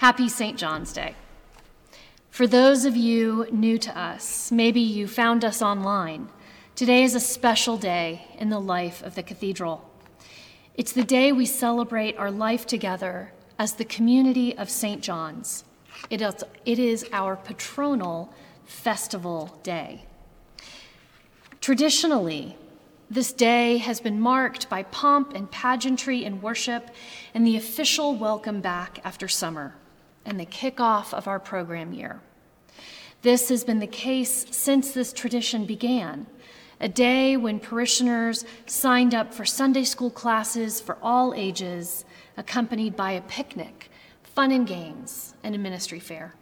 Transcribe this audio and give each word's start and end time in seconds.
Happy 0.00 0.30
St. 0.30 0.56
John's 0.56 0.94
Day. 0.94 1.14
For 2.30 2.46
those 2.46 2.86
of 2.86 2.96
you 2.96 3.46
new 3.52 3.76
to 3.76 3.98
us, 3.98 4.50
maybe 4.50 4.80
you 4.80 5.06
found 5.06 5.44
us 5.44 5.60
online, 5.60 6.30
today 6.74 7.02
is 7.02 7.14
a 7.14 7.20
special 7.20 7.76
day 7.76 8.26
in 8.38 8.48
the 8.48 8.58
life 8.58 9.02
of 9.02 9.14
the 9.14 9.22
cathedral. 9.22 9.90
It's 10.74 10.92
the 10.92 11.04
day 11.04 11.32
we 11.32 11.44
celebrate 11.44 12.16
our 12.16 12.30
life 12.30 12.64
together 12.64 13.34
as 13.58 13.74
the 13.74 13.84
community 13.84 14.56
of 14.56 14.70
St. 14.70 15.02
John's. 15.02 15.64
It 16.08 16.22
is, 16.22 16.44
it 16.64 16.78
is 16.78 17.06
our 17.12 17.36
patronal 17.36 18.30
festival 18.64 19.60
day. 19.62 20.06
Traditionally, 21.60 22.56
this 23.10 23.34
day 23.34 23.76
has 23.76 24.00
been 24.00 24.18
marked 24.18 24.70
by 24.70 24.84
pomp 24.84 25.34
and 25.34 25.50
pageantry 25.50 26.24
and 26.24 26.42
worship 26.42 26.88
and 27.34 27.46
the 27.46 27.58
official 27.58 28.16
welcome 28.16 28.62
back 28.62 28.98
after 29.04 29.28
summer 29.28 29.74
and 30.24 30.38
the 30.38 30.46
kickoff 30.46 31.12
of 31.12 31.26
our 31.26 31.40
program 31.40 31.92
year. 31.92 32.20
This 33.22 33.48
has 33.50 33.64
been 33.64 33.80
the 33.80 33.86
case 33.86 34.46
since 34.50 34.92
this 34.92 35.12
tradition 35.12 35.66
began, 35.66 36.26
a 36.80 36.88
day 36.88 37.36
when 37.36 37.60
parishioners 37.60 38.44
signed 38.64 39.14
up 39.14 39.34
for 39.34 39.44
Sunday 39.44 39.84
school 39.84 40.10
classes 40.10 40.80
for 40.80 40.96
all 41.02 41.34
ages, 41.34 42.04
accompanied 42.38 42.96
by 42.96 43.12
a 43.12 43.20
picnic, 43.20 43.90
fun 44.22 44.50
and 44.50 44.66
games, 44.66 45.34
and 45.42 45.54
a 45.54 45.58
ministry 45.58 46.00
fair. 46.00 46.34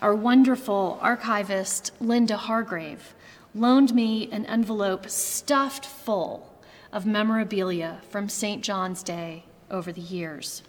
Our 0.00 0.14
wonderful 0.14 0.98
archivist, 1.00 1.92
Linda 2.00 2.36
Hargrave, 2.36 3.14
loaned 3.54 3.94
me 3.94 4.30
an 4.30 4.44
envelope 4.46 5.08
stuffed 5.08 5.86
full 5.86 6.52
of 6.92 7.06
memorabilia 7.06 8.00
from 8.10 8.28
St. 8.28 8.62
John's 8.62 9.02
Day 9.02 9.44
over 9.70 9.92
the 9.92 10.00
years. 10.00 10.62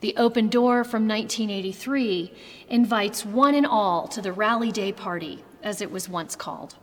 The 0.00 0.14
open 0.16 0.48
door 0.48 0.84
from 0.84 1.08
1983 1.08 2.32
invites 2.68 3.24
one 3.26 3.54
and 3.54 3.66
all 3.66 4.06
to 4.08 4.22
the 4.22 4.32
Rally 4.32 4.70
Day 4.70 4.92
party, 4.92 5.44
as 5.62 5.80
it 5.80 5.90
was 5.90 6.08
once 6.08 6.36
called. 6.36 6.76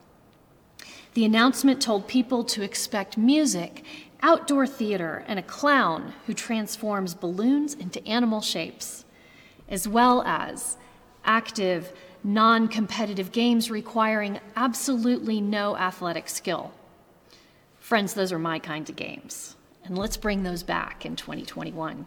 The 1.13 1.23
announcement 1.23 1.81
told 1.81 2.09
people 2.09 2.43
to 2.43 2.61
expect 2.61 3.17
music, 3.17 3.85
outdoor 4.21 4.67
theater, 4.67 5.23
and 5.27 5.39
a 5.39 5.43
clown 5.43 6.13
who 6.25 6.33
transforms 6.33 7.13
balloons 7.13 7.73
into 7.73 8.05
animal 8.05 8.41
shapes, 8.41 9.05
as 9.69 9.87
well 9.87 10.21
as 10.23 10.75
active, 11.23 11.93
non 12.21 12.67
competitive 12.67 13.31
games 13.31 13.71
requiring 13.71 14.41
absolutely 14.57 15.39
no 15.39 15.77
athletic 15.77 16.27
skill. 16.27 16.73
Friends, 17.79 18.13
those 18.13 18.33
are 18.33 18.39
my 18.39 18.59
kind 18.59 18.89
of 18.89 18.97
games, 18.97 19.55
and 19.85 19.97
let's 19.97 20.17
bring 20.17 20.43
those 20.43 20.63
back 20.63 21.05
in 21.05 21.15
2021. 21.15 22.05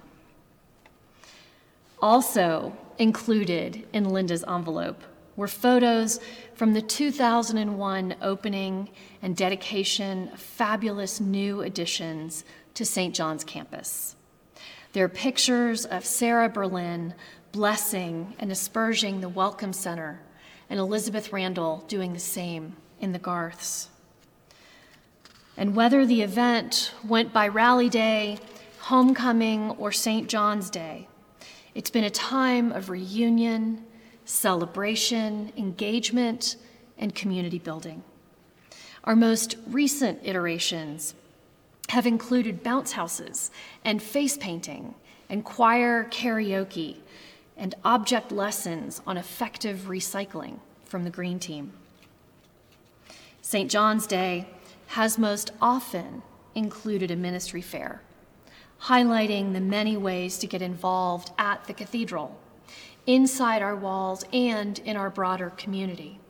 Also 2.00 2.76
included 2.98 3.86
in 3.92 4.08
Linda's 4.08 4.44
envelope 4.46 5.02
were 5.36 5.48
photos 5.48 6.20
from 6.54 6.72
the 6.72 6.82
2001 6.82 8.16
opening 8.22 8.88
and 9.22 9.36
dedication 9.36 10.28
of 10.32 10.40
fabulous 10.40 11.20
new 11.20 11.62
additions 11.62 12.44
to 12.74 12.84
St. 12.84 13.14
John's 13.14 13.44
campus. 13.44 14.16
There 14.92 15.04
are 15.04 15.08
pictures 15.08 15.84
of 15.84 16.04
Sarah 16.04 16.48
Berlin 16.48 17.14
blessing 17.52 18.34
and 18.38 18.50
asperging 18.52 19.20
the 19.20 19.28
Welcome 19.28 19.72
Center, 19.72 20.20
and 20.70 20.78
Elizabeth 20.78 21.32
Randall 21.32 21.84
doing 21.88 22.12
the 22.12 22.18
same 22.18 22.76
in 23.00 23.12
the 23.12 23.18
Garths. 23.18 23.88
And 25.56 25.74
whether 25.74 26.06
the 26.06 26.22
event 26.22 26.92
went 27.06 27.32
by 27.32 27.48
Rally 27.48 27.88
Day, 27.88 28.38
Homecoming, 28.80 29.70
or 29.72 29.92
St. 29.92 30.28
John's 30.28 30.70
Day, 30.70 31.08
it's 31.78 31.90
been 31.90 32.02
a 32.02 32.10
time 32.10 32.72
of 32.72 32.90
reunion, 32.90 33.84
celebration, 34.24 35.52
engagement, 35.56 36.56
and 36.98 37.14
community 37.14 37.60
building. 37.60 38.02
Our 39.04 39.14
most 39.14 39.54
recent 39.68 40.18
iterations 40.24 41.14
have 41.90 42.04
included 42.04 42.64
bounce 42.64 42.90
houses 42.90 43.52
and 43.84 44.02
face 44.02 44.36
painting 44.36 44.96
and 45.28 45.44
choir 45.44 46.08
karaoke 46.10 46.96
and 47.56 47.76
object 47.84 48.32
lessons 48.32 49.00
on 49.06 49.16
effective 49.16 49.84
recycling 49.86 50.58
from 50.84 51.04
the 51.04 51.10
Green 51.10 51.38
Team. 51.38 51.72
St. 53.40 53.70
John's 53.70 54.08
Day 54.08 54.48
has 54.88 55.16
most 55.16 55.52
often 55.62 56.24
included 56.56 57.12
a 57.12 57.16
ministry 57.16 57.62
fair, 57.62 58.02
highlighting 58.82 59.52
the 59.52 59.60
many 59.60 59.96
ways 59.96 60.38
to 60.38 60.46
get 60.46 60.62
involved 60.62 61.30
at 61.38 61.64
the 61.64 61.74
cathedral, 61.74 62.38
inside 63.06 63.62
our 63.62 63.76
walls, 63.76 64.24
and 64.32 64.78
in 64.80 64.96
our 64.96 65.10
broader 65.10 65.50
community. 65.50 66.20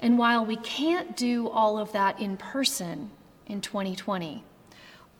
And 0.00 0.18
while 0.18 0.44
we 0.44 0.56
can't 0.56 1.16
do 1.16 1.48
all 1.48 1.78
of 1.78 1.92
that 1.92 2.20
in 2.20 2.36
person 2.36 3.10
in 3.46 3.60
2020, 3.60 4.44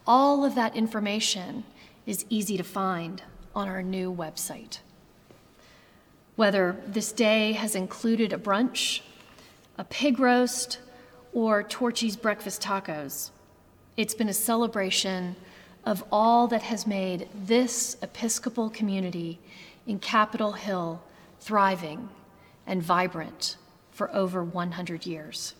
all 0.07 0.45
of 0.45 0.55
that 0.55 0.77
information 0.77 1.65
is 2.07 2.25
easy 2.31 2.57
to 2.57 2.65
find 2.65 3.23
on 3.55 3.69
our 3.69 3.83
new 3.83 4.13
website. 4.13 4.79
Whether 6.37 6.77
this 6.87 7.11
day 7.13 7.53
has 7.53 7.75
included 7.75 8.33
a 8.33 8.39
brunch, 8.39 9.01
a 9.77 9.85
pig 9.85 10.21
roast, 10.21 10.79
or 11.33 11.63
Torchy's 11.63 12.17
breakfast 12.17 12.63
tacos, 12.63 13.31
it's 13.97 14.15
been 14.15 14.29
a 14.29 14.35
celebration 14.35 15.35
of 15.89 16.05
all 16.13 16.47
that 16.49 16.61
has 16.61 16.87
made 16.87 17.27
this 17.35 17.97
Episcopal 18.03 18.69
community 18.69 19.39
in 19.87 19.99
Capitol 19.99 20.53
Hill 20.53 21.03
thriving 21.41 22.11
and 22.67 22.83
vibrant 22.83 23.57
for 23.91 24.15
over 24.15 24.45
100 24.45 25.07
years. 25.07 25.55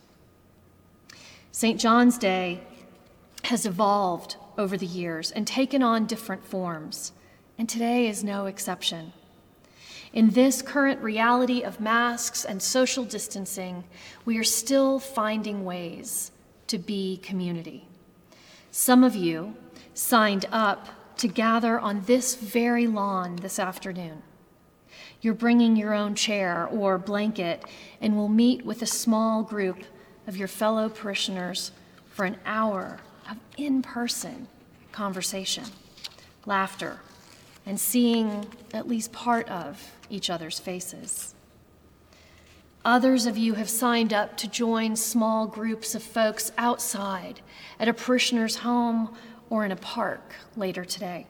St. 1.51 1.81
John's 1.81 2.19
Day 2.19 2.61
has 3.45 3.65
evolved 3.65 4.37
over 4.59 4.77
the 4.77 4.85
years 4.85 5.31
and 5.31 5.47
taken 5.47 5.83
on 5.83 6.05
different 6.05 6.45
forms, 6.45 7.13
and 7.57 7.67
today 7.67 8.07
is 8.07 8.23
no 8.23 8.45
exception. 8.45 9.15
In 10.13 10.29
this 10.29 10.61
current 10.61 11.01
reality 11.01 11.63
of 11.63 11.81
masks 11.81 12.45
and 12.45 12.61
social 12.61 13.05
distancing, 13.05 13.83
we 14.27 14.37
are 14.37 14.45
still 14.45 14.99
finding 14.99 15.65
ways 15.65 16.33
to 16.67 16.77
be 16.77 17.17
community. 17.23 17.89
Some 18.71 19.03
of 19.03 19.17
you 19.17 19.57
signed 19.99 20.47
up 20.53 20.87
to 21.17 21.27
gather 21.27 21.77
on 21.81 22.03
this 22.03 22.37
very 22.37 22.87
lawn 22.87 23.35
this 23.37 23.59
afternoon. 23.59 24.23
You're 25.21 25.35
bringing 25.35 25.75
your 25.75 25.93
own 25.93 26.15
chair 26.15 26.69
or 26.69 26.99
blanket 26.99 27.65
and 28.01 28.17
will 28.17 28.29
meet 28.29 28.65
with 28.65 28.81
a 28.81 28.87
small 28.87 29.43
group 29.43 29.79
of 30.29 30.37
your 30.37 30.47
fellow 30.47 30.89
parishioners 30.89 31.73
for 32.11 32.25
an 32.25 32.37
hour 32.47 33.01
of 33.29 33.39
in 33.57 33.83
person 33.83 34.47
conversation, 34.93 35.65
laughter, 36.47 37.01
and 37.67 37.81
seeing 37.81 38.47
at 38.73 38.87
least 38.87 39.11
part 39.11 39.49
of 39.49 39.97
each 40.09 40.31
other's 40.31 40.61
faces. 40.61 41.35
Others 42.85 43.27
of 43.27 43.37
you 43.37 43.55
have 43.55 43.69
signed 43.69 44.13
up 44.13 44.37
to 44.37 44.49
join 44.49 44.95
small 44.95 45.49
groups 45.49 45.97
of 45.97 46.05
folks 46.05 46.53
outside 46.57 47.41
at 47.81 47.89
a 47.89 47.93
parishioner's 47.93 48.57
home 48.57 49.17
or 49.51 49.65
in 49.65 49.73
a 49.73 49.77
park 49.77 50.35
later 50.57 50.85
today. 50.85 51.27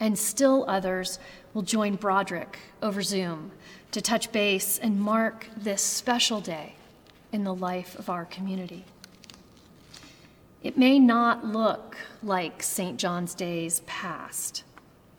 And 0.00 0.18
still 0.18 0.64
others 0.68 1.18
will 1.54 1.62
join 1.62 1.96
Broderick 1.96 2.58
over 2.82 3.02
Zoom 3.02 3.50
to 3.90 4.00
touch 4.00 4.30
base 4.32 4.78
and 4.78 5.00
mark 5.00 5.48
this 5.56 5.82
special 5.82 6.40
day 6.40 6.74
in 7.32 7.44
the 7.44 7.54
life 7.54 7.98
of 7.98 8.08
our 8.08 8.24
community. 8.24 8.84
It 10.62 10.76
may 10.76 10.98
not 10.98 11.44
look 11.44 11.96
like 12.22 12.62
St. 12.62 12.98
John's 12.98 13.34
Day's 13.34 13.80
past 13.86 14.64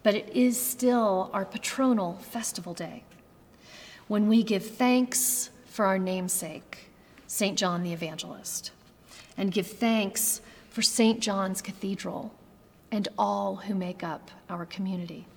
but 0.04 0.16
it 0.16 0.30
is 0.30 0.60
still 0.60 1.30
our 1.34 1.46
patronal 1.46 2.20
festival 2.22 2.74
day 2.74 3.04
when 4.08 4.28
we 4.28 4.44
give 4.44 4.66
thanks 4.66 5.50
for 5.66 5.86
our 5.86 6.00
namesake, 6.00 6.90
St. 7.28 7.58
John 7.58 7.84
the 7.84 7.94
Evangelist, 7.94 8.72
and 9.38 9.52
give 9.52 9.68
thanks 9.68 10.42
for 10.80 10.84
St. 10.84 11.20
John's 11.20 11.62
Cathedral 11.62 12.34
and 12.90 13.10
all 13.18 13.58
who 13.58 13.76
make 13.76 14.02
up 14.02 14.32
our 14.50 14.66
community. 14.66 15.28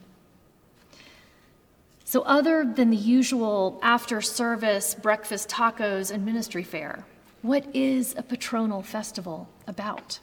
So, 2.04 2.22
other 2.22 2.64
than 2.64 2.90
the 2.90 2.96
usual 2.96 3.80
after 3.82 4.20
service 4.20 4.94
breakfast 4.94 5.48
tacos 5.48 6.12
and 6.12 6.24
ministry 6.24 6.62
fair, 6.62 7.04
what 7.40 7.66
is 7.74 8.14
a 8.16 8.22
patronal 8.22 8.84
festival 8.84 9.48
about? 9.66 10.20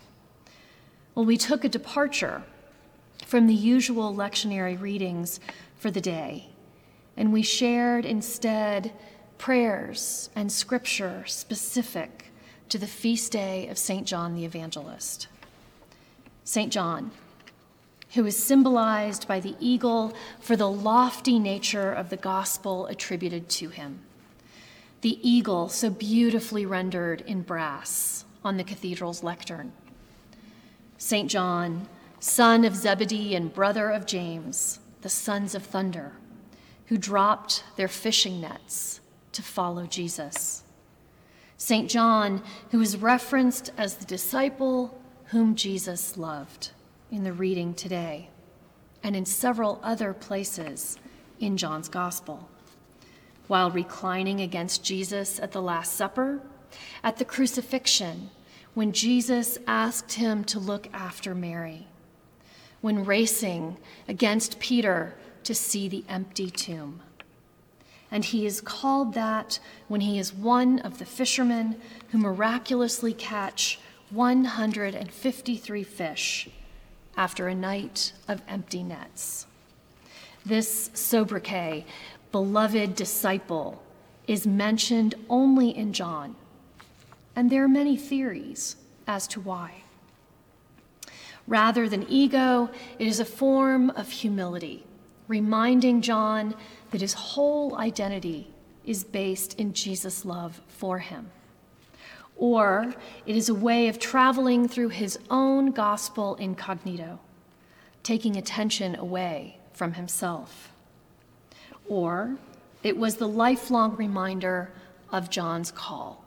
Well, 1.16 1.26
we 1.26 1.36
took 1.36 1.66
a 1.66 1.70
departure 1.70 2.44
from 3.26 3.48
the 3.48 3.54
usual 3.54 4.16
lectionary 4.16 4.80
readings 4.80 5.42
for 5.76 5.92
the 5.92 6.00
day, 6.00 6.48
and 7.18 7.34
we 7.34 7.42
shared 7.42 8.06
instead 8.06 8.94
prayers 9.38 10.30
and 10.34 10.50
scripture 10.50 11.26
specific 11.26 12.29
to 12.70 12.78
the 12.78 12.88
feast 12.88 13.32
day 13.32 13.68
of 13.68 13.78
St. 13.78 14.06
John 14.06 14.36
the 14.36 14.46
Evangelist. 14.46 15.28
St. 16.44 16.72
John, 16.72 17.12
who 18.14 18.26
is 18.26 18.42
symbolized 18.42 19.28
by 19.28 19.40
the 19.40 19.56
eagle 19.60 20.14
for 20.40 20.56
the 20.56 20.70
lofty 20.70 21.40
nature 21.40 21.92
of 21.92 22.10
the 22.10 22.18
gospel 22.18 22.86
attributed 22.88 23.50
to 23.50 23.70
him. 23.70 24.02
The 25.02 25.20
eagle, 25.28 25.70
so 25.70 25.90
beautifully 25.90 26.66
rendered 26.66 27.22
in 27.22 27.42
brass 27.42 28.26
on 28.44 28.58
the 28.58 28.64
cathedral's 28.64 29.24
lectern. 29.24 29.72
St. 30.98 31.30
John, 31.30 31.88
son 32.20 32.66
of 32.66 32.76
Zebedee 32.76 33.36
and 33.36 33.54
brother 33.54 33.90
of 33.90 34.06
James, 34.06 34.80
the 35.02 35.10
sons 35.10 35.56
of 35.56 35.64
thunder, 35.64 36.14
who 36.88 36.98
dropped 36.98 37.64
their 37.78 37.88
fishing 37.88 38.42
nets 38.42 39.00
to 39.32 39.42
follow 39.42 39.86
Jesus. 39.86 40.64
St. 41.62 41.90
John, 41.90 42.42
who 42.72 42.80
is 42.80 42.96
referenced 42.96 43.74
as 43.78 43.96
the 43.96 44.06
disciple 44.06 44.98
whom 45.26 45.56
Jesus 45.56 46.16
loved 46.16 46.72
in 47.12 47.26
the 47.26 47.34
reading 47.34 47.74
today 47.74 48.30
and 49.04 49.14
in 49.14 49.26
several 49.26 49.82
other 49.84 50.14
places 50.14 50.98
in 51.38 51.58
John's 51.58 51.90
Gospel. 51.90 52.48
While 53.48 53.72
reclining 53.72 54.40
against 54.40 54.86
Jesus 54.86 55.38
at 55.38 55.52
the 55.52 55.62
Last 55.62 55.96
Supper, 55.96 56.42
at 57.04 57.18
the 57.18 57.26
crucifixion, 57.26 58.30
when 58.74 58.94
Jesus 58.94 59.58
asked 59.68 60.14
him 60.14 60.46
to 60.46 60.60
look 60.60 60.88
after 60.94 61.36
Mary, 61.36 61.88
when 62.80 63.04
racing 63.04 63.76
against 64.08 64.60
Peter 64.60 65.14
to 65.44 65.54
see 65.54 65.90
the 65.90 66.06
empty 66.08 66.50
tomb. 66.50 67.02
And 68.12 68.26
he 68.26 68.46
is 68.46 68.62
called 68.62 69.14
that 69.14 69.60
when 69.88 70.02
he 70.02 70.18
is 70.18 70.34
one 70.34 70.80
of 70.80 70.98
the 70.98 71.06
fishermen 71.06 71.80
who 72.12 72.18
miraculously 72.18 73.14
catch 73.14 73.80
153 74.10 75.84
fish 75.84 76.50
after 77.16 77.48
a 77.48 77.56
night 77.56 78.14
of 78.28 78.42
empty 78.48 78.82
nets. 78.82 79.46
This 80.46 80.90
sobriquet, 80.94 81.86
beloved 82.32 82.96
disciple, 82.96 83.84
is 84.28 84.48
mentioned 84.48 85.16
only 85.30 85.76
in 85.76 85.92
John, 85.94 86.36
and 87.36 87.50
there 87.50 87.64
are 87.64 87.68
many 87.68 87.98
theories 87.98 88.76
as 89.08 89.28
to 89.28 89.40
why. 89.40 89.84
Rather 91.48 91.90
than 91.90 92.06
ego, 92.08 92.70
it 93.00 93.08
is 93.08 93.20
a 93.20 93.26
form 93.26 93.90
of 93.92 94.10
humility, 94.10 94.86
reminding 95.30 96.02
John 96.02 96.56
that 96.92 97.00
his 97.00 97.14
whole 97.14 97.78
identity 97.78 98.52
is 98.84 99.06
based 99.06 99.58
in 99.60 99.72
Jesus' 99.72 100.26
love 100.26 100.60
for 100.68 101.00
him. 101.00 101.30
Or 102.36 102.96
it 103.26 103.36
is 103.36 103.48
a 103.48 103.54
way 103.54 103.88
of 103.88 104.00
traveling 104.00 104.68
through 104.68 104.90
his 104.90 105.20
own 105.30 105.72
gospel 105.72 106.36
incognito, 106.36 107.20
taking 108.02 108.36
attention 108.36 108.96
away 108.96 109.60
from 109.72 109.94
himself. 109.94 110.72
Or 111.88 112.38
it 112.82 112.98
was 112.98 113.18
the 113.18 113.28
lifelong 113.28 113.96
reminder 113.96 114.72
of 115.12 115.30
John's 115.30 115.72
call, 115.72 116.26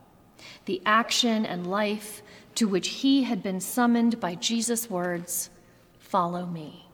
the 0.67 0.81
action 0.87 1.45
and 1.45 1.67
life 1.67 2.23
to 2.55 2.69
which 2.69 2.89
he 2.89 3.25
had 3.25 3.43
been 3.43 3.61
summoned 3.61 4.21
by 4.21 4.35
Jesus' 4.35 4.89
words, 4.89 5.51
Follow 5.99 6.47
me. 6.47 6.92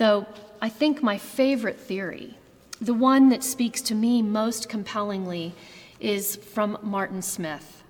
Though 0.00 0.24
I 0.62 0.70
think 0.70 1.02
my 1.02 1.18
favorite 1.18 1.78
theory, 1.78 2.38
the 2.80 2.94
one 2.94 3.28
that 3.28 3.44
speaks 3.44 3.82
to 3.82 3.94
me 3.94 4.22
most 4.22 4.66
compellingly, 4.66 5.52
is 6.00 6.36
from 6.36 6.78
Martin 6.80 7.20
Smith, 7.20 7.82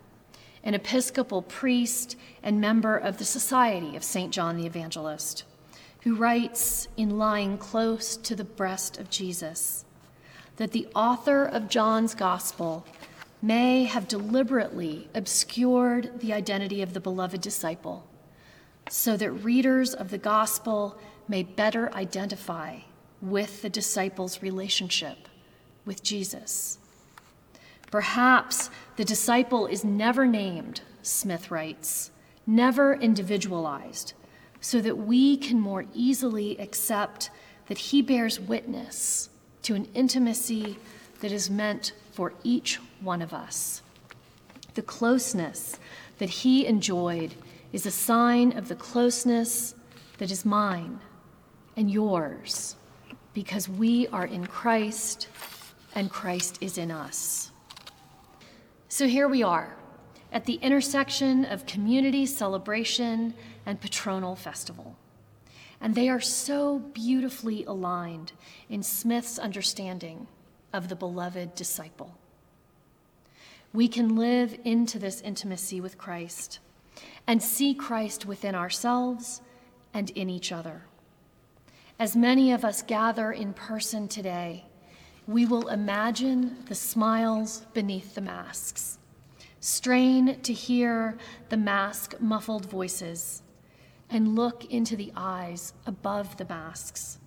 an 0.64 0.74
Episcopal 0.74 1.40
priest 1.40 2.16
and 2.42 2.60
member 2.60 2.96
of 2.96 3.18
the 3.18 3.24
Society 3.24 3.94
of 3.94 4.02
St. 4.02 4.32
John 4.32 4.56
the 4.56 4.66
Evangelist, 4.66 5.44
who 6.00 6.16
writes 6.16 6.88
in 6.96 7.16
Lying 7.16 7.56
Close 7.56 8.16
to 8.16 8.34
the 8.34 8.42
Breast 8.42 8.98
of 8.98 9.08
Jesus 9.08 9.84
that 10.56 10.72
the 10.72 10.88
author 10.96 11.44
of 11.44 11.68
John's 11.68 12.16
Gospel 12.16 12.84
may 13.40 13.84
have 13.84 14.08
deliberately 14.08 15.08
obscured 15.14 16.18
the 16.18 16.32
identity 16.32 16.82
of 16.82 16.92
the 16.92 16.98
beloved 16.98 17.40
disciple 17.40 18.04
so 18.88 19.16
that 19.16 19.30
readers 19.30 19.94
of 19.94 20.10
the 20.10 20.18
gospel 20.18 20.98
may 21.30 21.44
better 21.44 21.94
identify 21.94 22.76
with 23.22 23.62
the 23.62 23.70
disciples' 23.70 24.42
relationship 24.42 25.28
with 25.84 26.02
Jesus. 26.02 26.78
Perhaps 27.92 28.68
the 28.96 29.04
disciple 29.04 29.68
is 29.68 29.84
never 29.84 30.26
named, 30.26 30.80
Smith 31.02 31.50
writes, 31.50 32.10
never 32.48 32.94
individualized, 32.94 34.12
so 34.60 34.80
that 34.80 34.98
we 34.98 35.36
can 35.36 35.60
more 35.60 35.84
easily 35.94 36.58
accept 36.58 37.30
that 37.68 37.78
he 37.78 38.02
bears 38.02 38.40
witness 38.40 39.28
to 39.62 39.76
an 39.76 39.86
intimacy 39.94 40.78
that 41.20 41.30
is 41.30 41.48
meant 41.48 41.92
for 42.10 42.32
each 42.42 42.80
one 43.00 43.22
of 43.22 43.32
us. 43.32 43.82
The 44.74 44.82
closeness 44.82 45.78
that 46.18 46.30
he 46.30 46.66
enjoyed 46.66 47.34
is 47.72 47.86
a 47.86 47.90
sign 47.92 48.56
of 48.58 48.66
the 48.66 48.74
closeness 48.74 49.76
that 50.18 50.32
is 50.32 50.44
mine 50.44 50.98
and 51.80 51.90
yours, 51.90 52.76
because 53.32 53.66
we 53.66 54.06
are 54.08 54.26
in 54.26 54.46
Christ 54.46 55.28
and 55.94 56.10
Christ 56.10 56.58
is 56.60 56.76
in 56.76 56.90
us. 56.90 57.52
So 58.90 59.06
here 59.06 59.26
we 59.26 59.42
are 59.42 59.78
at 60.30 60.44
the 60.44 60.56
intersection 60.56 61.46
of 61.46 61.64
community 61.64 62.26
celebration 62.26 63.32
and 63.64 63.80
patronal 63.80 64.36
festival. 64.36 64.94
And 65.80 65.94
they 65.94 66.10
are 66.10 66.20
so 66.20 66.80
beautifully 66.80 67.64
aligned 67.64 68.32
in 68.68 68.82
Smith's 68.82 69.38
understanding 69.38 70.26
of 70.74 70.90
the 70.90 70.96
beloved 70.96 71.54
disciple. 71.54 72.14
We 73.72 73.88
can 73.88 74.16
live 74.16 74.54
into 74.66 74.98
this 74.98 75.22
intimacy 75.22 75.80
with 75.80 75.96
Christ 75.96 76.58
and 77.26 77.42
see 77.42 77.72
Christ 77.72 78.26
within 78.26 78.54
ourselves 78.54 79.40
and 79.94 80.10
in 80.10 80.28
each 80.28 80.52
other. 80.52 80.82
As 82.00 82.16
many 82.16 82.50
of 82.50 82.64
us 82.64 82.82
gather 82.82 83.30
in 83.30 83.52
person 83.52 84.08
today, 84.08 84.64
we 85.28 85.46
will 85.46 85.68
imagine 85.68 86.64
the 86.66 86.74
smiles 86.74 87.66
beneath 87.72 88.16
the 88.16 88.20
masks, 88.20 88.98
strain 89.60 90.40
to 90.40 90.52
hear 90.52 91.16
the 91.50 91.56
mask 91.56 92.20
muffled 92.20 92.66
voices, 92.66 93.42
and 94.10 94.34
look 94.34 94.64
into 94.72 94.96
the 94.96 95.12
eyes 95.14 95.74
above 95.86 96.36
the 96.36 96.46
masks 96.46 97.20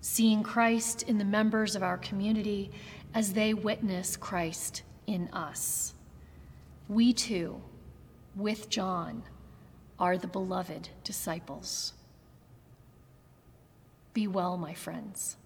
seeing 0.00 0.42
Christ 0.42 1.02
in 1.02 1.18
the 1.18 1.24
members 1.24 1.76
of 1.76 1.82
our 1.82 1.98
community 1.98 2.70
as 3.14 3.32
they 3.32 3.54
witness 3.54 4.16
Christ 4.16 4.82
in 5.06 5.28
us. 5.32 5.94
We 6.88 7.12
too, 7.12 7.60
with 8.34 8.68
John, 8.68 9.22
are 9.98 10.16
the 10.16 10.26
beloved 10.26 10.88
disciples. 11.04 11.92
Be 14.12 14.26
well, 14.26 14.56
my 14.56 14.74
friends. 14.74 15.36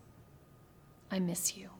I 1.11 1.19
miss 1.19 1.57
you. 1.57 1.71